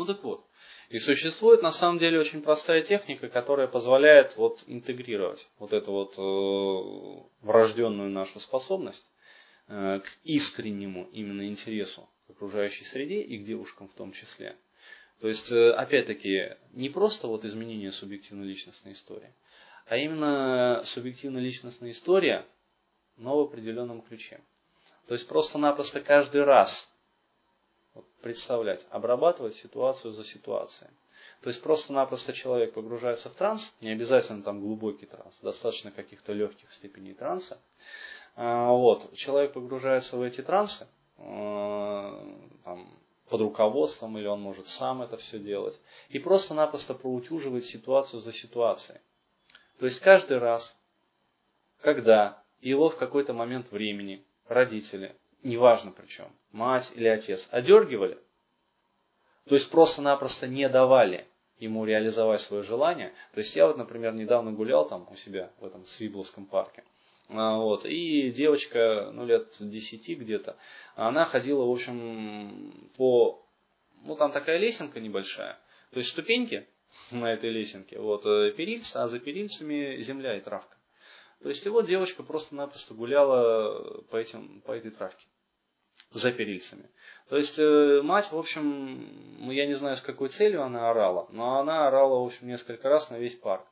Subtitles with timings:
[0.00, 0.46] Ну так вот.
[0.88, 6.14] И существует на самом деле очень простая техника, которая позволяет вот интегрировать вот эту вот
[6.16, 9.04] э, врожденную нашу способность
[9.68, 14.56] э, к искреннему именно интересу к окружающей среде и к девушкам в том числе.
[15.20, 19.34] То есть, э, опять-таки, не просто вот изменение субъективно-личностной истории,
[19.84, 22.46] а именно субъективно-личностная история,
[23.18, 24.40] но в определенном ключе.
[25.08, 26.90] То есть просто-напросто каждый раз
[28.20, 30.90] представлять, обрабатывать ситуацию за ситуацией.
[31.42, 36.70] То есть просто-напросто человек погружается в транс, не обязательно там глубокий транс, достаточно каких-то легких
[36.72, 37.58] степеней транса.
[38.36, 39.12] А, вот.
[39.14, 40.86] Человек погружается в эти трансы
[41.18, 42.22] а,
[42.64, 42.98] там,
[43.28, 49.00] под руководством, или он может сам это все делать, и просто-напросто проутюживает ситуацию за ситуацией.
[49.78, 50.78] То есть каждый раз,
[51.80, 58.18] когда его в какой-то момент времени родители неважно причем, мать или отец, одергивали,
[59.46, 61.26] то есть просто-напросто не давали
[61.58, 63.12] ему реализовать свое желание.
[63.34, 66.84] То есть я вот, например, недавно гулял там у себя в этом Свибловском парке.
[67.28, 70.56] А, вот, и девочка, ну, лет 10 где-то,
[70.96, 73.46] она ходила, в общем, по,
[74.02, 75.56] ну, там такая лесенка небольшая,
[75.92, 76.66] то есть ступеньки
[77.12, 80.76] на этой лесенке, вот, э, перильца, а за перильцами земля и травка.
[81.42, 85.24] То есть его девочка просто-напросто гуляла по, этим, по этой травке
[86.12, 86.90] за перильцами.
[87.28, 91.58] То есть э, мать, в общем, я не знаю, с какой целью она орала, но
[91.58, 93.64] она орала, в общем, несколько раз на весь парк.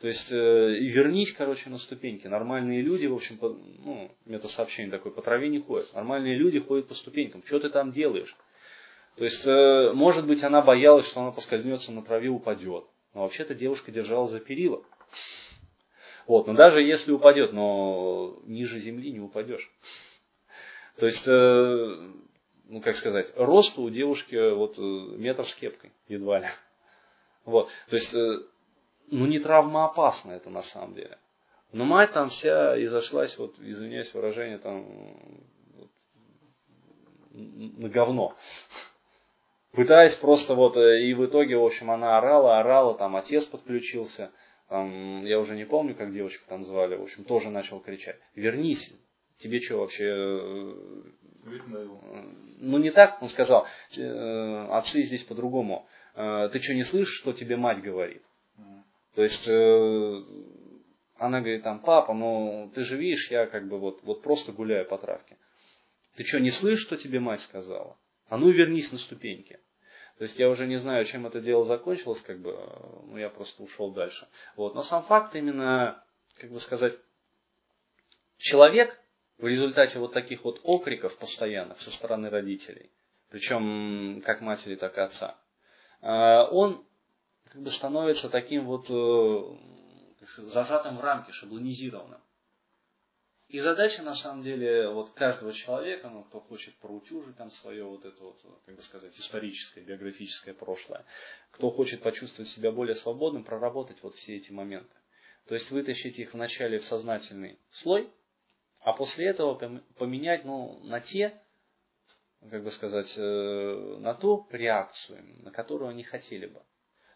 [0.00, 2.26] То есть, э, и вернись, короче, на ступеньки.
[2.26, 5.92] Нормальные люди, в общем, по, ну, метасообщение такое, по траве не ходят.
[5.94, 7.44] Nормальные люди ходят по ступенькам.
[7.46, 8.36] Что ты там делаешь?
[9.16, 12.84] То есть, э, может быть, она боялась, что она поскользнется на траве, упадет.
[13.14, 14.82] Но вообще-то девушка держала за перила.
[16.32, 19.70] Вот, но даже если упадет, но ниже земли не упадешь.
[20.96, 21.96] То есть, э,
[22.70, 24.80] ну как сказать, рост у девушки вот э,
[25.18, 26.46] метр с кепкой, едва ли.
[27.44, 28.38] Вот, то есть, э,
[29.08, 31.18] ну не травмоопасно это на самом деле.
[31.70, 34.86] Но мать там вся изошлась, вот, извиняюсь выражение, там,
[35.74, 35.90] вот,
[37.32, 38.34] на говно.
[39.72, 44.32] Пытаясь просто вот, и в итоге, в общем, она орала, орала, там отец подключился,
[44.72, 48.90] там, я уже не помню, как девочку там звали, в общем, тоже начал кричать, вернись,
[49.36, 50.06] тебе что вообще...
[50.08, 50.72] Э,
[52.56, 55.86] ну не так, он сказал, э, отцы здесь по-другому.
[56.14, 58.22] Э, ты что не слышишь, что тебе мать говорит?
[59.14, 64.22] То есть она говорит там, папа, ну ты же видишь, я как бы вот, вот
[64.22, 65.36] просто гуляю по травке.
[66.16, 67.98] Ты что, не слышишь, что тебе мать сказала?
[68.30, 69.60] А ну вернись на ступеньки.
[70.18, 72.58] То есть я уже не знаю, чем это дело закончилось, как бы,
[73.06, 74.28] ну я просто ушел дальше.
[74.56, 74.74] Вот.
[74.74, 76.04] Но сам факт именно,
[76.36, 76.98] как бы сказать,
[78.36, 79.00] человек
[79.38, 82.90] в результате вот таких вот окриков постоянных со стороны родителей,
[83.30, 85.36] причем как матери, так и отца,
[86.00, 86.84] а, он
[87.52, 89.56] как бы становится таким вот э,
[90.48, 92.21] зажатым в рамки, шаблонизированным.
[93.52, 98.02] И задача, на самом деле, вот каждого человека, ну, кто хочет проутюжить там свое вот
[98.06, 101.04] это вот, как бы сказать, историческое, биографическое прошлое,
[101.50, 104.96] кто хочет почувствовать себя более свободным, проработать вот все эти моменты.
[105.48, 108.10] То есть вытащить их вначале в сознательный слой,
[108.80, 109.54] а после этого
[109.98, 111.38] поменять ну, на те,
[112.50, 116.60] как бы сказать, э, на ту реакцию, на которую они хотели бы.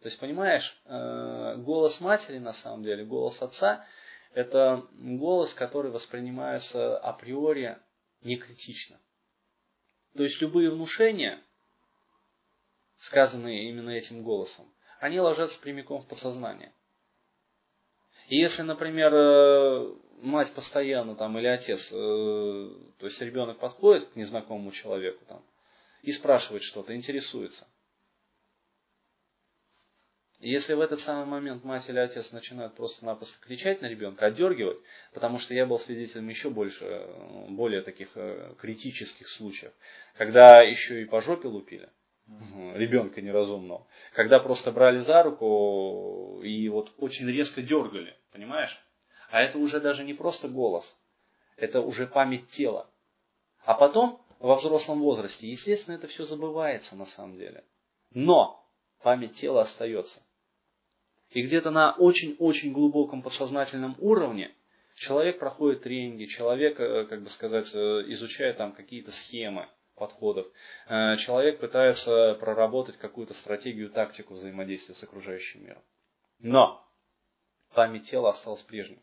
[0.00, 3.84] То есть, понимаешь, э, голос матери, на самом деле, голос отца,
[4.34, 7.78] это голос, который воспринимается априори
[8.22, 8.98] не критично.
[10.14, 11.42] То есть, любые внушения,
[12.98, 16.72] сказанные именно этим голосом, они ложатся прямиком в подсознание.
[18.28, 24.16] И если, например, э, мать постоянно там или отец, э, то есть ребенок подходит к
[24.16, 25.44] незнакомому человеку там
[26.02, 27.66] и спрашивает что-то, интересуется.
[30.42, 34.80] И если в этот самый момент мать или отец начинают просто-напросто кричать на ребенка, отдергивать,
[35.14, 37.06] потому что я был свидетелем еще больше,
[37.48, 39.72] более таких э, критических случаев,
[40.16, 41.88] когда еще и по жопе лупили,
[42.74, 48.84] ребенка неразумного, когда просто брали за руку и вот очень резко дергали, понимаешь?
[49.30, 51.00] А это уже даже не просто голос,
[51.56, 52.90] это уже память тела.
[53.64, 57.62] А потом, во взрослом возрасте, естественно, это все забывается на самом деле.
[58.10, 58.68] Но
[59.04, 60.20] память тела остается.
[61.32, 64.54] И где-то на очень-очень глубоком подсознательном уровне
[64.94, 70.46] человек проходит тренинги, человек, э, как бы сказать, э, изучает там какие-то схемы подходов.
[70.88, 75.82] Э, человек пытается проработать какую-то стратегию, тактику взаимодействия с окружающим миром.
[76.38, 76.86] Но
[77.72, 79.00] память тела осталась прежней.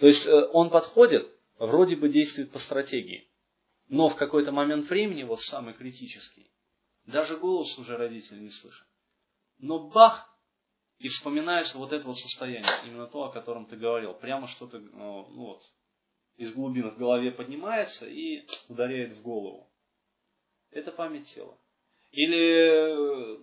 [0.00, 3.28] То есть он подходит, вроде бы действует по стратегии,
[3.88, 6.50] но в какой-то момент времени, вот самый критический,
[7.04, 8.86] Даже голос уже родители не слышат.
[9.62, 10.28] Но бах!
[10.98, 14.12] И вспоминается вот это вот состояние, именно то, о котором ты говорил.
[14.12, 15.72] Прямо что-то ну, ну вот,
[16.36, 19.70] из глубин в голове поднимается и ударяет в голову.
[20.70, 21.56] Это память тела.
[22.10, 23.38] Или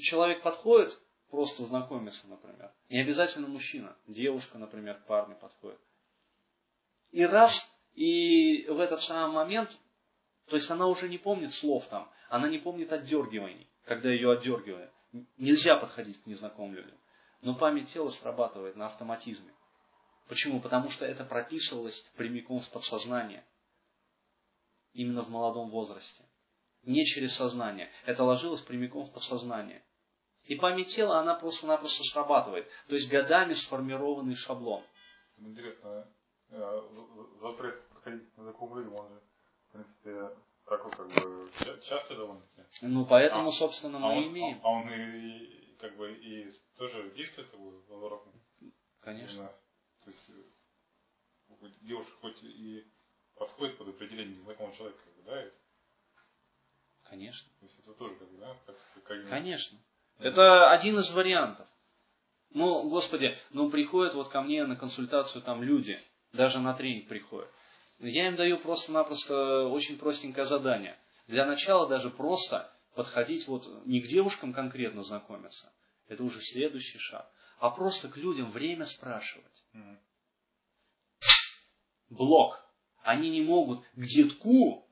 [0.00, 0.98] человек подходит,
[1.28, 2.72] просто знакомиться, например.
[2.88, 5.80] Не обязательно мужчина, девушка, например, к парню подходит.
[7.10, 9.78] И раз, и в этот самый момент,
[10.46, 14.90] то есть она уже не помнит слов там, она не помнит отдергиваний, когда ее отдергивают.
[15.36, 16.98] Нельзя подходить к незнакомым людям.
[17.40, 19.52] Но память тела срабатывает на автоматизме.
[20.28, 20.60] Почему?
[20.60, 23.44] Потому что это прописывалось прямиком в подсознание.
[24.92, 26.24] Именно в молодом возрасте.
[26.82, 27.90] Не через сознание.
[28.06, 29.84] Это ложилось прямиком в подсознание.
[30.44, 32.68] И память тела, она просто-напросто срабатывает.
[32.88, 34.84] То есть годами сформированный шаблон.
[35.36, 36.08] Интересно,
[37.40, 39.22] запрет подходить к незнакомым людям, он же,
[39.68, 40.36] в принципе,
[40.66, 41.50] такой как бы
[41.82, 42.53] часто довольно-таки.
[42.82, 44.60] Ну, поэтому, а, собственно, мы а он, имеем.
[44.62, 48.32] А он и, как бы и тоже действует как бы, уроках?
[49.00, 49.36] Конечно.
[49.36, 49.52] Именно,
[50.04, 52.84] то есть э, девушка хоть и
[53.36, 55.40] подходит под определение незнакомого человека, как бы, да?
[55.40, 55.56] Это?
[57.04, 57.48] Конечно.
[57.60, 58.56] То есть это тоже как бы, да?
[58.66, 59.78] Как, как Конечно.
[60.18, 61.68] Это один из вариантов.
[62.50, 65.98] Ну, Господи, ну приходят вот ко мне на консультацию там люди,
[66.32, 67.50] даже на тренинг приходят.
[67.98, 70.96] Я им даю просто-напросто очень простенькое задание.
[71.26, 75.72] Для начала даже просто подходить вот не к девушкам конкретно знакомиться,
[76.06, 79.64] это уже следующий шаг, а просто к людям время спрашивать.
[82.08, 82.60] Блок.
[83.02, 84.88] Они не могут к детку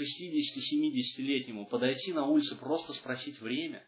[0.00, 3.84] 60-70-летнему подойти на улице, просто спросить время.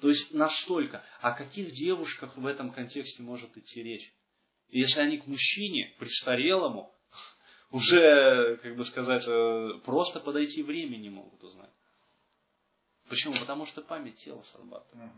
[0.00, 1.04] То есть настолько.
[1.20, 4.14] О каких девушках в этом контексте может идти речь?
[4.68, 6.92] если они к мужчине, престарелому,
[7.76, 11.70] уже, как бы сказать, э, просто подойти время не могут узнать.
[13.08, 13.34] Почему?
[13.34, 15.10] Потому что память тела срабатывает.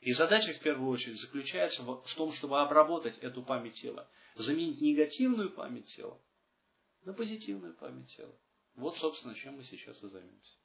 [0.00, 4.08] И задача в первую очередь заключается в том, чтобы обработать эту память тела.
[4.34, 6.20] Заменить негативную память тела
[7.04, 8.34] на позитивную память тела.
[8.74, 10.56] Вот, собственно, чем мы сейчас и займемся.